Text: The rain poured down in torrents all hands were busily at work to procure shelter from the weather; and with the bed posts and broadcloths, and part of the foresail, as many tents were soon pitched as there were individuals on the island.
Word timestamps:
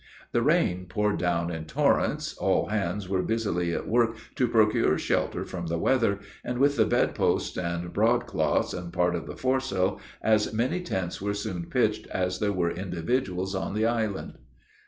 The 0.31 0.41
rain 0.41 0.87
poured 0.89 1.19
down 1.19 1.51
in 1.51 1.65
torrents 1.65 2.35
all 2.37 2.69
hands 2.69 3.07
were 3.07 3.21
busily 3.21 3.71
at 3.71 3.87
work 3.87 4.17
to 4.33 4.47
procure 4.47 4.97
shelter 4.97 5.45
from 5.45 5.67
the 5.67 5.77
weather; 5.77 6.17
and 6.43 6.57
with 6.57 6.75
the 6.75 6.87
bed 6.87 7.13
posts 7.13 7.55
and 7.55 7.93
broadcloths, 7.93 8.73
and 8.73 8.91
part 8.91 9.13
of 9.13 9.27
the 9.27 9.37
foresail, 9.37 10.01
as 10.23 10.53
many 10.55 10.81
tents 10.81 11.21
were 11.21 11.35
soon 11.35 11.67
pitched 11.67 12.07
as 12.07 12.39
there 12.39 12.51
were 12.51 12.71
individuals 12.71 13.53
on 13.53 13.75
the 13.75 13.85
island. 13.85 14.39